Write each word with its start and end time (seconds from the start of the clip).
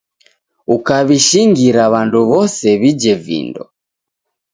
Ukaw'ishingira 0.75 1.83
w'andu 1.91 2.19
wose 2.31 2.65
w'ije 2.79 3.13
vindo 3.23 3.63